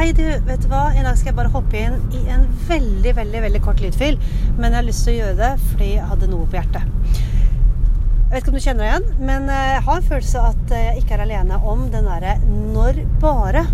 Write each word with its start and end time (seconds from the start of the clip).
Hei, 0.00 0.14
du. 0.16 0.24
Vet 0.46 0.62
du 0.64 0.70
hva? 0.70 0.94
I 0.96 1.02
dag 1.04 1.12
skal 1.20 1.28
jeg 1.28 1.36
bare 1.36 1.50
hoppe 1.52 1.76
inn 1.76 1.98
i 2.16 2.22
en 2.32 2.46
veldig, 2.70 3.10
veldig 3.18 3.40
veldig 3.44 3.58
kort 3.60 3.82
lydfil. 3.84 4.14
Men 4.56 4.70
jeg 4.70 4.78
har 4.78 4.86
lyst 4.86 5.02
til 5.04 5.12
å 5.12 5.16
gjøre 5.18 5.34
det 5.36 5.50
fordi 5.66 5.88
jeg 5.90 6.06
hadde 6.08 6.28
noe 6.30 6.46
på 6.48 6.56
hjertet. 6.56 6.86
Jeg 7.10 8.30
vet 8.30 8.38
ikke 8.40 8.54
om 8.54 8.56
du 8.56 8.64
kjenner 8.64 8.80
det 8.80 8.88
igjen, 8.88 9.10
men 9.28 9.52
eh, 9.52 9.66
jeg 9.74 9.82
har 9.90 10.00
en 10.00 10.08
følelse 10.08 10.44
at 10.54 10.72
eh, 10.72 10.86
jeg 10.86 11.02
ikke 11.02 11.18
er 11.18 11.24
alene 11.26 11.58
om 11.74 11.82
den 11.92 12.08
derre 12.08 12.38
'når 12.46 13.02
bare'. 13.20 13.66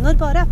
Når 0.00 0.16
bare. 0.24 0.46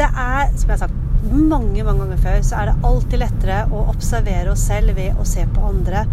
Det 0.00 0.08
er, 0.08 0.56
som 0.56 0.72
jeg 0.72 0.72
har 0.72 0.82
sagt 0.86 1.05
mange 1.24 1.84
mange 1.84 2.04
ganger 2.04 2.20
før, 2.22 2.40
så 2.44 2.58
er 2.60 2.70
det 2.70 2.88
alltid 2.88 3.22
lettere 3.22 3.60
å 3.72 3.86
observere 3.92 4.52
oss 4.52 4.66
selv 4.68 4.96
ved 4.98 5.18
å 5.20 5.26
se 5.28 5.46
på 5.52 5.64
andre. 5.68 6.06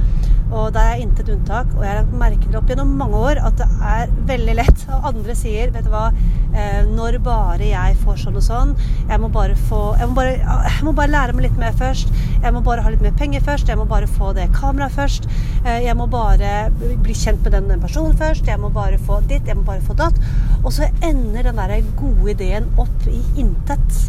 Og 0.53 0.69
det 0.75 0.81
er 0.85 1.01
intet 1.01 1.29
unntak. 1.33 1.69
Og 1.77 1.83
jeg 1.85 1.97
har 1.97 2.09
merket 2.19 2.55
opp 2.57 2.69
gjennom 2.69 2.91
mange 2.99 3.19
år 3.29 3.41
at 3.41 3.57
det 3.57 3.67
er 3.89 4.13
veldig 4.29 4.55
lett. 4.59 4.85
Og 4.93 5.09
andre 5.13 5.35
sier, 5.37 5.71
vet 5.73 5.87
du 5.87 5.91
hva, 5.93 6.05
eh, 6.53 6.83
når 6.89 7.17
bare 7.25 7.71
jeg 7.71 7.97
får 8.03 8.19
sånn 8.23 8.37
og 8.37 8.45
sånn 8.45 8.75
Jeg 9.09 9.19
må 9.21 9.29
bare 9.33 9.55
få 9.69 9.81
jeg 9.97 10.09
må 10.09 10.17
bare, 10.17 10.35
jeg 10.37 10.85
må 10.85 10.93
bare 10.93 11.13
lære 11.13 11.33
meg 11.37 11.47
litt 11.47 11.59
mer 11.61 11.73
først. 11.79 12.13
Jeg 12.43 12.53
må 12.53 12.63
bare 12.65 12.85
ha 12.85 12.93
litt 12.93 13.05
mer 13.05 13.15
penger 13.17 13.45
først. 13.45 13.69
Jeg 13.71 13.79
må 13.79 13.87
bare 13.89 14.09
få 14.19 14.33
det 14.37 14.49
kameraet 14.53 14.97
først. 14.97 15.29
Eh, 15.63 15.83
jeg 15.87 15.97
må 15.97 16.07
bare 16.11 16.69
bli 16.77 17.17
kjent 17.17 17.41
med 17.43 17.57
den, 17.57 17.71
den 17.73 17.83
personen 17.83 18.17
først. 18.19 18.47
Jeg 18.47 18.61
må 18.61 18.69
bare 18.73 19.01
få 19.01 19.21
ditt. 19.29 19.47
Jeg 19.47 19.57
må 19.57 19.65
bare 19.67 19.85
få 19.85 19.97
datt. 19.97 20.19
Og 20.63 20.73
så 20.75 20.91
ender 21.01 21.49
den 21.49 21.61
der 21.61 21.79
gode 21.97 22.35
ideen 22.35 22.69
opp 22.77 23.09
i 23.09 23.23
intet. 23.41 24.03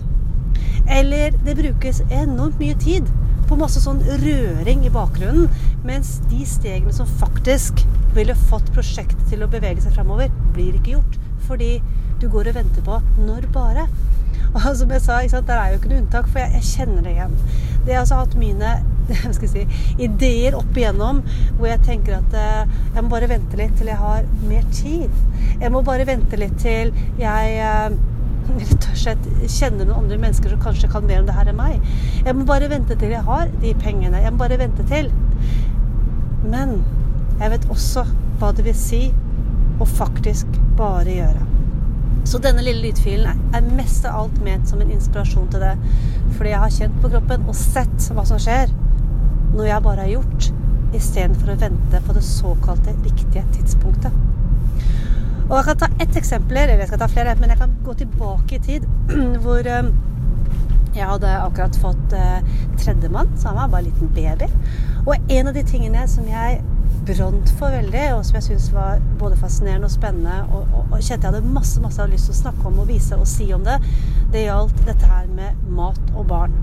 Eller 0.90 1.36
det 1.44 1.56
brukes 1.58 2.02
enormt 2.10 2.58
mye 2.60 2.76
tid 2.80 3.08
på 3.48 3.58
masse 3.60 3.80
sånn 3.82 4.00
røring 4.22 4.86
i 4.86 4.92
bakgrunnen, 4.92 5.50
mens 5.84 6.16
de 6.30 6.44
stegene 6.48 6.94
som 6.96 7.08
faktisk 7.20 7.84
ville 8.16 8.36
fått 8.48 8.70
prosjektet 8.74 9.26
til 9.28 9.44
å 9.44 9.50
bevege 9.50 9.84
seg 9.84 9.96
framover, 9.96 10.32
blir 10.54 10.76
ikke 10.78 10.96
gjort. 10.96 11.20
Fordi 11.44 11.76
du 12.22 12.28
går 12.32 12.50
og 12.50 12.58
venter 12.60 12.84
på 12.86 13.00
når 13.26 13.48
bare. 13.52 13.86
Og 14.54 14.64
som 14.78 14.90
jeg 14.94 15.04
sa, 15.04 15.20
der 15.20 15.58
er 15.58 15.72
jo 15.72 15.80
ikke 15.80 15.92
noe 15.92 16.02
unntak, 16.04 16.30
for 16.30 16.40
jeg, 16.40 16.54
jeg 16.60 16.70
kjenner 16.72 17.04
det 17.04 17.14
igjen. 17.16 17.38
Det 17.84 17.92
har 17.94 18.04
altså 18.04 18.22
hatt 18.22 18.36
mine 18.41 18.74
si, 19.52 19.66
ideer 20.00 20.56
opp 20.56 20.78
igjennom 20.78 21.20
hvor 21.58 21.69
jeg 21.69 21.82
tenker 21.84 22.16
at 22.16 22.36
eh, 22.41 22.74
jeg 22.94 23.04
må 23.04 23.10
bare 23.12 23.28
vente 23.28 23.58
litt 23.60 23.74
til 23.76 23.91
jeg 23.92 24.00
har 24.00 24.24
mer 24.48 24.64
tid. 24.72 25.22
Jeg 25.60 25.72
må 25.74 25.84
bare 25.84 26.08
vente 26.08 26.41
litt 26.41 26.56
til 26.62 26.94
jeg 27.20 27.58
eh, 27.60 27.98
rett 28.61 28.89
og 28.91 28.98
slett 28.98 29.28
kjenner 29.48 29.87
noen 29.87 30.05
andre 30.05 30.19
mennesker 30.20 30.53
som 30.53 30.62
kanskje 30.62 30.91
kan 30.92 31.06
mer 31.09 31.23
om 31.23 31.28
det 31.28 31.37
her 31.37 31.50
enn 31.50 31.59
meg. 31.61 31.95
Jeg 32.25 32.37
må 32.37 32.47
bare 32.48 32.70
vente 32.73 32.97
til 33.00 33.14
jeg 33.14 33.25
har 33.27 33.50
de 33.62 33.73
pengene. 33.81 34.23
Jeg 34.23 34.34
må 34.34 34.42
bare 34.45 34.61
vente 34.61 34.87
til. 34.91 35.11
Men 36.45 36.78
jeg 37.41 37.55
vet 37.55 37.67
også 37.72 38.05
hva 38.41 38.53
det 38.55 38.67
vil 38.67 38.78
si 38.78 39.03
å 39.81 39.89
faktisk 39.89 40.59
bare 40.78 41.19
gjøre. 41.19 41.50
Så 42.25 42.41
denne 42.41 42.62
lille 42.65 42.87
lydfilen 42.87 43.41
er 43.55 43.72
mest 43.77 44.06
av 44.09 44.22
alt 44.22 44.39
ment 44.45 44.69
som 44.70 44.81
en 44.81 44.92
inspirasjon 44.92 45.50
til 45.53 45.65
det. 45.65 45.75
Fordi 46.37 46.55
jeg 46.55 46.62
har 46.62 46.77
kjent 46.78 47.00
på 47.03 47.11
kroppen 47.12 47.48
og 47.50 47.59
sett 47.59 48.11
hva 48.17 48.25
som 48.28 48.41
skjer 48.41 48.72
når 49.55 49.69
jeg 49.69 49.84
bare 49.84 50.06
har 50.06 50.15
gjort, 50.17 50.48
istedenfor 50.98 51.53
å 51.53 51.59
vente 51.61 52.00
på 52.06 52.17
det 52.17 52.25
såkalte 52.27 52.95
riktige 53.05 53.45
tidspunktet. 53.55 54.33
Og 55.55 55.60
jeg 55.60 55.66
kan 55.69 55.77
ta 55.78 55.88
ett 56.02 56.16
eksempel, 56.19 56.56
eller 56.56 56.80
jeg 56.83 56.88
skal 56.88 56.98
ta 56.98 57.06
flere, 57.06 57.36
men 57.38 57.52
jeg 57.52 57.60
kan 57.60 57.74
gå 57.86 57.92
tilbake 57.94 58.56
i 58.56 58.62
tid. 58.64 58.86
Hvor 59.44 59.69
eh, 59.70 59.91
jeg 60.97 61.06
hadde 61.06 61.30
akkurat 61.44 61.77
fått 61.78 62.14
uh, 62.19 62.41
tredjemann, 62.78 63.30
så 63.38 63.52
han 63.52 63.60
var 63.60 63.69
bare 63.70 63.84
en 63.84 63.92
liten 63.92 64.10
baby. 64.16 64.48
Og 65.05 65.14
en 65.30 65.50
av 65.50 65.55
de 65.55 65.62
tingene 65.66 66.02
som 66.10 66.27
jeg 66.27 66.58
brant 67.06 67.52
for 67.60 67.70
veldig, 67.70 68.02
og 68.16 68.25
som 68.27 68.41
jeg 68.41 68.48
syntes 68.48 68.66
var 68.75 68.98
både 69.20 69.38
fascinerende 69.38 69.86
og 69.86 69.94
spennende, 69.94 70.41
og, 70.50 70.66
og, 70.75 70.91
og 70.91 70.98
kjente 70.98 71.28
jeg 71.28 71.36
hadde 71.36 71.55
masse 71.55 71.82
masse 71.86 72.10
lyst 72.10 72.30
til 72.30 72.34
å 72.34 72.41
snakke 72.41 72.70
om 72.70 72.82
og 72.82 72.91
vise 72.91 73.19
og 73.19 73.30
si 73.30 73.47
om 73.55 73.62
det, 73.66 73.78
det 74.34 74.48
gjaldt 74.48 74.82
dette 74.88 75.10
her 75.12 75.30
med 75.38 75.66
mat 75.78 76.14
og 76.16 76.27
barn. 76.34 76.58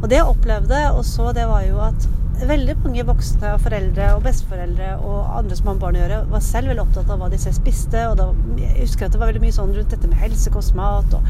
Og 0.00 0.08
det 0.08 0.16
jeg 0.20 0.32
opplevde 0.32 0.80
og 0.94 1.04
så, 1.04 1.30
det 1.36 1.44
var 1.48 1.66
jo 1.66 1.80
at 1.84 2.08
veldig 2.48 2.76
mange 2.80 3.04
voksne 3.04 3.50
og 3.54 3.60
foreldre 3.60 4.06
og 4.14 4.22
besteforeldre 4.24 4.94
og 5.04 5.32
andre 5.38 5.56
som 5.58 5.70
har 5.70 5.80
barn 5.82 5.98
å 5.98 6.00
gjøre, 6.00 6.20
var 6.30 6.44
selv 6.44 6.70
veldig 6.72 6.84
opptatt 6.86 7.12
av 7.12 7.20
hva 7.20 7.28
de 7.32 7.40
spiste. 7.40 8.04
Og 8.08 8.16
da, 8.16 8.30
jeg 8.60 8.76
husker 8.78 9.06
at 9.06 9.14
det 9.14 9.20
var 9.20 9.32
veldig 9.32 9.42
mye 9.44 9.56
sånn 9.56 9.74
rundt 9.76 9.92
dette 9.92 10.08
med 10.08 10.20
helsekostmat 10.22 11.18
og 11.18 11.28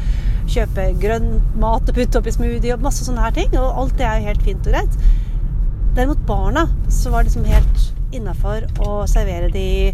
kjøpe 0.51 0.87
grønn 1.01 1.33
mat 1.59 1.91
og 1.91 1.97
putte 1.97 2.21
oppi 2.21 2.35
smoothie 2.35 2.75
og 2.77 2.85
masse 2.85 3.07
sånne 3.07 3.25
her 3.25 3.35
ting. 3.35 3.51
Og 3.59 3.83
alt 3.83 3.97
det 3.99 4.07
er 4.07 4.21
jo 4.21 4.29
helt 4.31 4.47
fint 4.47 4.71
og 4.71 4.77
greit. 4.77 4.99
Derimot 5.97 6.23
barna 6.27 6.67
så 6.87 7.11
var 7.11 7.25
det 7.25 7.33
liksom 7.33 7.49
helt 7.51 7.87
innafor 8.15 8.67
å 8.83 9.01
servere 9.07 9.51
de 9.51 9.91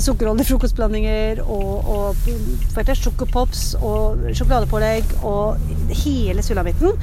sukkerholdige 0.00 0.48
frokostblandinger 0.48 1.42
og, 1.42 1.90
og 1.92 2.94
sjokopops 2.96 3.74
og 3.82 4.30
sjokoladepålegg 4.32 5.18
og 5.28 5.58
hele 6.04 6.46
sulamitten. 6.46 6.94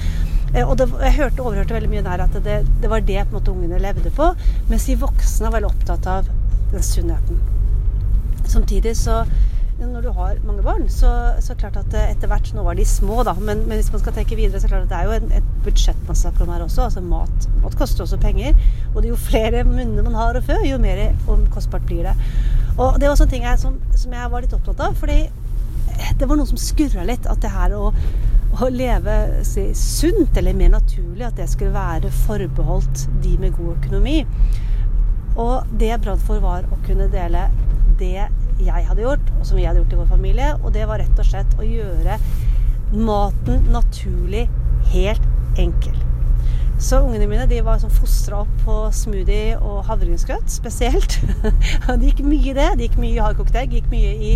Eh, 0.54 0.66
og 0.66 0.78
det, 0.80 0.90
jeg 1.04 1.18
hørte, 1.20 1.46
overhørte 1.46 1.78
veldig 1.78 1.92
mye 1.92 2.06
der 2.06 2.26
at 2.26 2.42
det, 2.46 2.60
det 2.82 2.92
var 2.92 3.06
det 3.06 3.28
måte 3.34 3.54
ungene 3.54 3.82
levde 3.82 4.12
på. 4.16 4.32
Mens 4.70 4.90
de 4.90 4.98
voksne 5.02 5.48
var 5.48 5.60
veldig 5.60 5.72
opptatt 5.72 6.10
av 6.10 6.34
den 6.74 6.86
sunnheten. 6.86 7.40
Samtidig 8.50 8.96
så 8.98 9.24
når 9.80 10.02
du 10.04 10.10
har 10.12 10.40
mange 10.44 10.64
barn, 10.64 10.90
så, 10.92 11.10
så 11.40 11.56
klart 11.56 11.78
at 11.80 11.94
etter 11.96 12.28
hvert 12.28 12.50
Nå 12.52 12.66
var 12.66 12.76
de 12.76 12.84
små, 12.88 13.22
da, 13.24 13.32
men, 13.40 13.62
men, 13.64 13.78
hvis 13.80 13.92
man 13.94 14.02
skal 14.02 14.16
tenke 14.18 14.36
videre, 14.36 14.60
så 14.60 14.68
klart 14.68 14.88
at 14.88 14.92
det 14.92 14.98
er 14.98 15.08
jo 15.08 15.14
en, 15.16 15.30
et 15.38 15.52
budsjett 15.64 16.02
man 16.08 16.20
snakker 16.20 16.44
om 16.44 16.52
her 16.52 16.66
også. 16.66 16.90
altså 16.90 17.04
Mat, 17.06 17.48
mat 17.64 17.78
koster 17.80 18.04
også 18.04 18.20
penger. 18.20 18.58
Og 18.94 19.08
jo 19.08 19.16
flere 19.20 19.64
munner 19.68 20.04
man 20.04 20.18
har 20.20 20.36
å 20.36 20.44
fø, 20.44 20.58
jo 20.68 20.82
mer 20.84 21.00
kostbart 21.54 21.88
blir 21.88 22.10
det. 22.10 22.16
Og 22.76 23.00
det 23.00 23.08
var 23.08 23.16
sånne 23.20 23.32
ting 23.32 23.48
jeg, 23.48 23.62
som, 23.62 23.80
som 23.96 24.18
jeg 24.18 24.34
var 24.34 24.44
litt 24.44 24.58
opptatt 24.58 24.84
av. 24.84 25.00
fordi 25.00 25.22
det 26.20 26.28
var 26.28 26.40
noe 26.40 26.48
som 26.50 26.60
skurra 26.60 27.06
litt. 27.08 27.28
At 27.30 27.40
det 27.44 27.54
her 27.54 27.76
å 27.78 27.94
å 28.58 28.70
leve 28.74 29.16
si, 29.48 29.70
sunt, 29.78 30.38
eller 30.38 30.58
mer 30.58 30.74
naturlig, 30.74 31.24
at 31.28 31.38
det 31.40 31.48
skulle 31.52 31.76
være 31.76 32.12
forbeholdt 32.26 33.06
de 33.24 33.36
med 33.42 33.56
god 33.58 33.76
økonomi. 33.78 34.24
Og 35.40 35.70
det 35.80 35.92
jeg 35.92 36.04
brant 36.04 36.26
for, 36.26 36.42
var 36.44 36.68
å 36.74 36.80
kunne 36.88 37.10
dele 37.14 37.46
det 38.00 38.28
jeg 38.60 38.86
hadde 38.90 39.04
gjort, 39.06 39.32
og 39.38 39.48
som 39.48 39.60
vi 39.60 39.68
hadde 39.68 39.84
gjort 39.84 39.96
i 39.96 40.02
vår 40.02 40.12
familie. 40.12 40.52
Og 40.64 40.74
det 40.76 40.88
var 40.90 41.02
rett 41.04 41.22
og 41.22 41.30
slett 41.30 41.56
å 41.60 41.68
gjøre 41.68 42.20
maten 42.96 43.68
naturlig 43.72 44.48
helt 44.92 45.60
enkel. 45.60 45.96
Så 46.80 47.02
ungene 47.04 47.28
mine 47.28 47.46
de 47.52 47.60
var 47.64 47.80
sånn 47.82 47.92
fostra 47.92 48.42
opp 48.46 48.52
på 48.64 48.76
smoothie 48.96 49.58
og 49.58 49.82
havregrynsgrøt 49.90 50.48
spesielt. 50.52 51.18
det 52.00 52.14
gikk 52.14 52.24
mye 52.24 52.54
i 52.54 52.56
det. 52.56 52.70
Det 52.80 52.88
gikk 52.88 53.00
mye 53.02 53.18
i 53.18 53.24
hardkokt 53.24 53.58
egg. 53.60 53.76
gikk 53.76 53.90
mye 53.92 54.14
i 54.16 54.36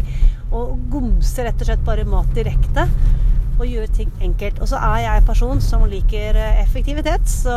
å 0.53 0.66
gomse 0.91 1.46
rett 1.47 1.63
og 1.63 1.69
slett 1.69 1.85
bare 1.88 2.03
mat 2.07 2.29
direkte 2.35 2.85
og 3.59 3.69
gjøre 3.69 3.90
ting 3.94 4.12
enkelt. 4.24 4.59
Og 4.64 4.69
så 4.72 4.80
er 4.81 5.03
jeg 5.03 5.22
en 5.22 5.28
person 5.28 5.62
som 5.62 5.86
liker 5.90 6.38
eh, 6.40 6.62
effektivitet. 6.64 7.30
Så 7.30 7.53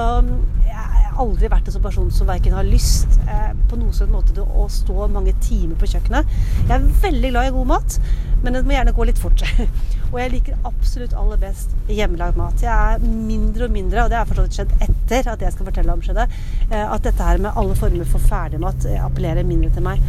jeg 0.67 0.77
har 0.77 1.21
aldri 1.23 1.51
vært 1.51 1.69
en 1.69 1.77
sånn 1.77 1.84
person 1.84 2.09
som 2.12 2.29
verken 2.29 2.57
har 2.57 2.67
lyst 2.69 3.19
eh, 3.25 3.53
på 3.71 3.79
noen 3.81 3.95
sånn 3.97 4.12
måte 4.12 4.34
til 4.37 4.45
å 4.45 4.67
stå 4.73 5.09
mange 5.12 5.34
timer 5.45 5.79
på 5.81 5.89
kjøkkenet. 5.95 6.33
Jeg 6.67 6.75
er 6.77 6.89
veldig 7.05 7.33
glad 7.33 7.51
i 7.51 7.55
god 7.57 7.71
mat, 7.73 7.99
men 8.45 8.57
det 8.57 8.65
må 8.67 8.77
gjerne 8.77 8.97
gå 8.97 9.09
litt 9.09 9.23
fort. 9.23 9.45
og 10.12 10.19
jeg 10.21 10.34
liker 10.34 10.69
absolutt 10.69 11.17
aller 11.17 11.41
best 11.43 11.77
hjemmelagd 11.89 12.41
mat. 12.41 12.65
Jeg 12.65 12.73
er 12.73 13.05
mindre 13.07 13.69
og 13.69 13.77
mindre, 13.77 14.05
og 14.05 14.13
det 14.13 14.21
har 14.21 14.31
forstått 14.31 14.61
skjedd 14.61 14.75
etter 14.89 15.33
at 15.33 15.45
jeg 15.45 15.57
skal 15.57 15.71
fortelle 15.71 15.97
om 15.97 16.05
skjedde, 16.05 16.28
eh, 16.71 16.83
at 16.84 17.07
dette 17.07 17.31
her 17.31 17.41
med 17.43 17.57
alle 17.57 17.78
former 17.78 18.09
for 18.11 18.33
ferdigmat 18.33 18.89
appellerer 19.01 19.47
mindre 19.49 19.73
til 19.75 19.87
meg. 19.87 20.03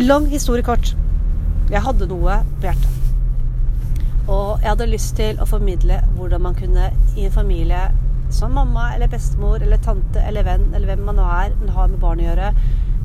Lang 0.00 0.28
historie 0.32 0.64
kort. 0.64 0.94
Jeg 1.72 1.84
hadde 1.84 2.08
noe 2.10 2.42
på 2.60 2.68
hjertet. 2.68 3.01
Og 4.28 4.62
jeg 4.62 4.70
hadde 4.70 4.90
lyst 4.90 5.16
til 5.18 5.40
å 5.42 5.48
formidle 5.50 5.98
hvordan 6.16 6.44
man 6.44 6.56
kunne 6.58 6.90
i 7.16 7.26
en 7.26 7.34
familie 7.34 7.88
som 8.32 8.54
mamma 8.56 8.92
eller 8.94 9.10
bestemor 9.12 9.62
eller 9.62 9.80
tante 9.82 10.22
eller 10.24 10.46
venn 10.46 10.70
eller 10.72 10.92
hvem 10.92 11.04
man 11.08 11.18
nå 11.20 11.26
er, 11.26 11.56
men 11.60 11.74
har 11.74 11.90
med 11.90 12.00
barn 12.00 12.22
å 12.22 12.28
gjøre, 12.30 12.52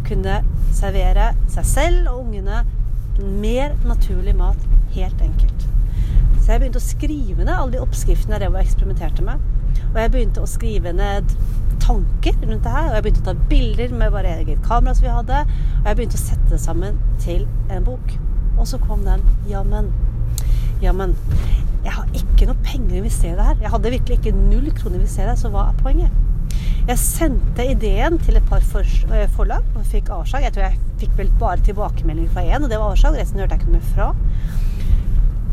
kunne 0.08 0.40
servere 0.76 1.32
seg 1.52 1.68
selv 1.68 2.12
og 2.14 2.28
ungene 2.28 2.64
mer 3.18 3.74
naturlig 3.88 4.36
mat 4.38 4.62
helt 4.96 5.22
enkelt. 5.26 5.68
Så 6.38 6.54
jeg 6.54 6.62
begynte 6.62 6.80
å 6.80 6.86
skrive 6.86 7.44
ned 7.44 7.54
alle 7.54 7.76
de 7.76 7.84
oppskriftene 7.84 8.40
jeg 8.40 8.54
eksperimenterte 8.62 9.26
med. 9.26 9.42
Og 9.90 9.98
jeg 10.00 10.12
begynte 10.14 10.44
å 10.44 10.50
skrive 10.50 10.94
ned 10.96 11.34
tanker 11.84 12.38
rundt 12.44 12.64
det 12.64 12.72
her. 12.72 12.88
Og 12.88 12.96
jeg 12.96 13.04
begynte 13.04 13.24
å 13.24 13.28
ta 13.28 13.50
bilder 13.50 13.96
med 14.00 14.14
bare 14.14 14.36
eget 14.40 14.62
kamera 14.64 14.96
som 14.96 15.08
vi 15.08 15.12
hadde. 15.12 15.42
Og 15.82 15.90
jeg 15.90 16.00
begynte 16.00 16.20
å 16.20 16.24
sette 16.24 16.52
det 16.54 16.62
sammen 16.64 17.02
til 17.24 17.44
en 17.74 17.88
bok. 17.88 18.16
Og 18.58 18.70
så 18.70 18.80
kom 18.86 19.04
den. 19.04 19.26
Jammen, 19.52 19.92
ja, 20.84 20.94
men 20.94 21.16
jeg 21.84 21.94
har 21.96 22.08
ikke 22.20 22.48
noe 22.50 22.66
penger 22.66 22.96
å 22.96 23.02
investere 23.02 23.46
her. 23.50 23.60
Jeg 23.62 23.74
hadde 23.74 23.94
virkelig 23.94 24.18
ikke 24.20 24.36
null 24.38 24.72
kroner 24.76 24.98
å 24.98 25.02
investere, 25.02 25.32
her, 25.32 25.40
så 25.40 25.52
hva 25.54 25.70
er 25.72 25.80
poenget? 25.82 26.24
Jeg 26.88 27.02
sendte 27.02 27.66
ideen 27.68 28.16
til 28.24 28.40
et 28.40 28.46
par 28.48 28.64
eh, 28.64 29.26
forlag 29.36 29.66
og 29.76 29.88
fikk 29.92 30.12
avslag. 30.16 30.46
Jeg 30.48 30.56
tror 30.56 30.66
jeg 30.70 30.80
fikk 31.02 31.18
vel 31.20 31.32
bare 31.42 31.64
tilbakemelding 31.68 32.30
fra 32.32 32.46
én, 32.48 32.64
og 32.64 32.72
det 32.72 32.80
var 32.80 32.94
avslag. 32.94 33.18
Resten 33.20 33.42
hørte 33.44 33.58
jeg 33.58 33.66
ikke 33.66 33.74
noe 33.74 33.82
mer 33.82 33.90
fra. 33.92 34.12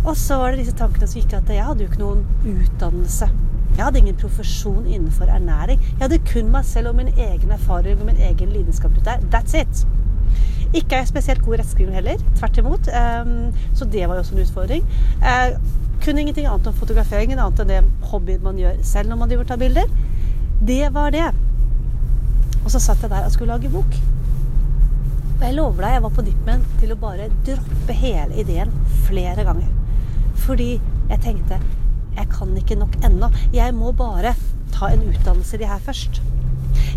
Og 0.05 0.17
så 0.21 0.39
var 0.39 0.53
det 0.53 0.61
disse 0.63 0.77
tankene 0.79 1.09
som 1.09 1.21
gikk 1.21 1.35
at 1.39 1.51
jeg 1.51 1.65
hadde 1.65 1.85
jo 1.85 1.91
ikke 1.91 2.03
noen 2.03 2.23
utdannelse. 2.45 3.31
Jeg 3.75 3.83
hadde 3.83 3.99
ingen 4.05 4.19
profesjon 4.21 4.85
innenfor 4.87 5.31
ernæring. 5.33 5.81
Jeg 5.83 6.03
hadde 6.05 6.21
kun 6.31 6.53
meg 6.55 6.69
selv 6.69 6.93
og 6.93 7.01
min 7.01 7.11
egen 7.11 7.55
erfaring 7.57 7.99
og 7.99 8.07
min 8.13 8.21
egen 8.23 8.53
lidenskap. 8.55 8.95
That's 9.33 9.57
it. 9.59 9.87
Ikke 10.75 11.01
spesielt 11.07 11.43
god 11.45 11.57
i 11.57 11.61
rettskriving 11.61 11.95
heller. 11.95 12.23
Tvert 12.39 12.61
imot. 12.61 12.91
Um, 12.91 13.35
så 13.79 13.87
det 13.91 14.07
var 14.09 14.19
jo 14.19 14.25
også 14.25 14.35
en 14.35 14.45
utfordring. 14.45 14.89
Jeg 15.23 15.57
kunne 16.05 16.21
ingenting 16.21 16.49
annet 16.51 16.67
om 16.69 16.77
fotograferingen 16.77 17.41
annet 17.41 17.63
enn 17.63 17.71
det 17.71 18.09
hobbyen 18.11 18.43
man 18.45 18.59
gjør 18.61 18.83
selv 18.85 19.09
når 19.13 19.21
man 19.21 19.31
driver 19.31 19.47
og 19.47 19.53
tar 19.53 19.63
bilder. 19.63 19.95
Det 20.65 20.83
var 20.95 21.15
det. 21.15 21.29
Og 22.65 22.73
så 22.73 22.81
satt 22.81 23.05
jeg 23.05 23.13
der 23.13 23.29
og 23.29 23.33
skulle 23.33 23.55
lage 23.55 23.73
bok. 23.73 23.97
Og 25.35 25.47
jeg 25.47 25.57
lover 25.57 25.85
deg, 25.85 25.95
jeg 25.97 26.05
var 26.05 26.13
på 26.17 26.27
dippen 26.27 26.67
til 26.81 26.93
å 26.95 26.99
bare 27.01 27.31
droppe 27.47 27.97
hele 27.99 28.39
ideen 28.41 28.75
flere 29.07 29.47
ganger. 29.47 29.73
Fordi 30.45 30.75
jeg 31.11 31.21
tenkte 31.25 31.61
jeg 32.15 32.29
kan 32.31 32.53
ikke 32.57 32.79
nok 32.79 32.95
ennå. 33.05 33.31
Jeg 33.53 33.75
må 33.75 33.91
bare 33.97 34.35
ta 34.75 34.93
en 34.93 35.03
utdannelse 35.09 35.57
i 35.57 35.63
det 35.65 35.71
her 35.71 35.83
først. 35.83 36.21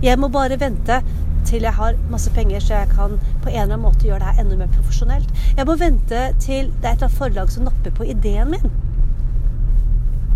Jeg 0.03 0.19
må 0.19 0.29
bare 0.33 0.59
vente 0.59 1.01
til 1.47 1.63
jeg 1.63 1.73
har 1.73 1.95
masse 2.11 2.31
penger, 2.35 2.59
så 2.59 2.81
jeg 2.81 2.89
kan 2.91 3.15
på 3.43 3.49
en 3.49 3.53
eller 3.53 3.63
annen 3.63 3.85
måte 3.85 4.07
gjøre 4.07 4.19
det 4.19 4.33
her 4.33 4.43
enda 4.43 4.57
mer 4.59 4.73
profesjonelt. 4.73 5.29
Jeg 5.57 5.67
må 5.69 5.77
vente 5.79 6.23
til 6.43 6.73
det 6.73 6.89
er 6.89 6.97
et 6.97 6.97
eller 6.97 7.07
annet 7.07 7.19
forlag 7.21 7.53
som 7.53 7.67
napper 7.67 7.95
på 7.95 8.07
ideen 8.07 8.51
min. 8.51 8.67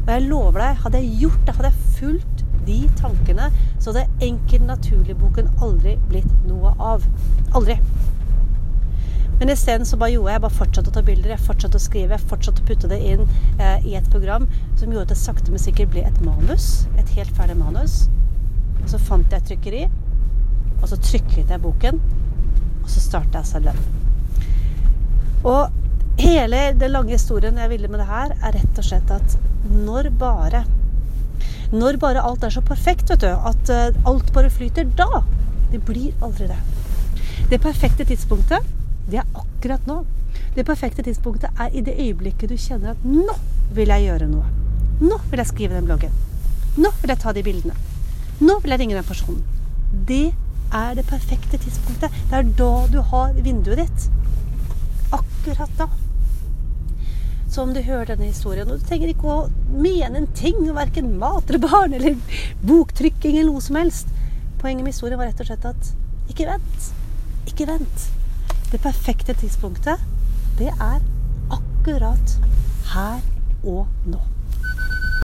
Og 0.05 0.13
jeg 0.13 0.27
lover 0.29 0.61
deg, 0.63 0.79
hadde 0.85 1.01
jeg 1.01 1.19
gjort 1.25 1.43
det, 1.47 1.55
hadde 1.57 1.73
jeg 1.73 1.97
fulgt 1.97 2.45
de 2.65 2.79
tankene, 2.97 3.49
så 3.79 3.91
hadde 3.91 4.25
Enkel 4.25 4.63
naturlig-boken 4.69 5.51
aldri 5.61 5.97
blitt 6.09 6.31
noe 6.47 6.73
av. 6.79 7.05
Aldri. 7.57 7.77
Men 9.41 9.49
isteden 9.49 9.85
så 9.89 9.97
bare 9.97 10.13
gjorde 10.13 10.35
jeg 10.35 10.41
bare 10.43 10.53
fortsatte 10.53 10.91
å 10.91 10.93
ta 10.93 11.01
bilder, 11.05 11.31
jeg 11.33 11.41
fortsatte 11.41 11.79
å 11.79 11.81
skrive, 11.81 12.17
jeg 12.17 12.29
fortsatte 12.29 12.61
å 12.61 12.67
putte 12.67 12.89
det 12.91 12.99
inn 13.01 13.23
eh, 13.57 13.87
i 13.89 13.95
et 13.97 14.09
program 14.13 14.45
som 14.77 14.91
gjorde 14.91 15.07
at 15.07 15.13
det 15.15 15.21
sakte, 15.21 15.49
men 15.49 15.63
sikkert 15.63 15.89
ble 15.95 16.05
et 16.05 16.19
manus. 16.25 16.85
Et 17.01 17.15
helt 17.17 17.33
ferdig 17.37 17.57
manus. 17.57 18.03
Og 18.81 18.89
så 18.89 18.99
fant 19.01 19.31
jeg 19.31 19.41
et 19.41 19.49
trykkeri, 19.51 19.83
og 20.81 20.89
så 20.89 20.97
trykket 20.97 21.51
jeg 21.53 21.61
boken, 21.61 21.99
og 22.81 22.89
så 22.89 23.03
startet 23.03 23.39
jeg 23.39 23.49
selv 23.51 23.71
den. 23.71 23.81
Og 25.47 26.21
hele 26.21 26.61
den 26.77 26.93
lange 26.93 27.15
historien 27.15 27.57
jeg 27.57 27.71
ville 27.71 27.89
med 27.89 28.01
det 28.01 28.09
her, 28.09 28.35
er 28.41 28.57
rett 28.57 28.77
og 28.81 28.85
slett 28.85 29.13
at 29.13 29.37
når 29.71 30.09
bare 30.19 30.65
Når 31.71 31.97
bare 31.97 32.21
alt 32.21 32.43
er 32.43 32.51
så 32.51 32.61
perfekt, 32.61 33.09
vet 33.09 33.21
du, 33.21 33.29
at 33.31 33.69
eh, 33.71 33.95
alt 34.05 34.33
bare 34.33 34.49
flyter, 34.49 34.83
da 34.83 35.23
Det 35.71 35.79
blir 35.85 36.11
aldri 36.21 36.47
det. 36.49 36.57
Det 37.49 37.61
perfekte 37.61 38.03
tidspunktet, 38.05 38.65
det 39.07 39.21
er 39.21 39.29
akkurat 39.33 39.87
nå. 39.87 40.01
Det 40.55 40.65
perfekte 40.67 41.03
tidspunktet 41.03 41.49
er 41.59 41.71
i 41.71 41.81
det 41.81 41.95
øyeblikket 41.95 42.49
du 42.49 42.57
kjenner 42.57 42.91
at 42.91 43.05
nå 43.07 43.37
vil 43.71 43.87
jeg 43.87 44.09
gjøre 44.09 44.27
noe. 44.27 44.43
Nå 44.99 45.21
vil 45.29 45.39
jeg 45.39 45.47
skrive 45.47 45.77
den 45.77 45.87
bloggen. 45.87 46.11
Nå 46.77 46.91
vil 47.01 47.15
jeg 47.15 47.23
ta 47.23 47.31
de 47.31 47.43
bildene. 47.43 47.90
Nå 48.41 48.57
vil 48.61 48.73
jeg 48.73 48.81
ringe 48.81 48.97
den 48.97 49.05
personen. 49.05 49.43
Det 50.09 50.31
er 50.73 50.95
det 50.97 51.05
perfekte 51.09 51.59
tidspunktet. 51.61 52.13
Det 52.29 52.37
er 52.39 52.53
da 52.57 52.71
du 52.89 53.01
har 53.11 53.35
vinduet 53.37 53.83
ditt. 53.83 54.07
Akkurat 55.13 55.73
da. 55.77 55.89
Så 57.51 57.65
om 57.65 57.73
du 57.75 57.81
hører 57.83 58.13
denne 58.13 58.29
historien, 58.29 58.69
og 58.71 58.79
du 58.79 58.87
trenger 58.87 59.11
ikke 59.11 59.27
å 59.27 59.49
mene 59.75 60.21
en 60.21 60.29
ting 60.37 60.63
verken 60.71 61.11
mat 61.19 61.49
eller 61.51 61.61
barn 61.65 61.93
eller 61.97 62.15
boktrykking 62.63 63.35
eller 63.35 63.51
noe 63.51 63.63
som 63.65 63.79
helst 63.81 64.11
Poenget 64.61 64.85
med 64.85 64.93
historien 64.93 65.17
var 65.17 65.25
rett 65.25 65.41
og 65.41 65.47
slett 65.49 65.63
at 65.65 65.87
ikke 66.29 66.45
vent. 66.45 66.89
Ikke 67.49 67.65
vent. 67.65 68.03
Det 68.69 68.77
perfekte 68.83 69.33
tidspunktet, 69.41 70.03
det 70.59 70.69
er 70.69 71.01
akkurat 71.49 72.35
her 72.93 73.25
og 73.63 73.87
nå. 74.05 74.30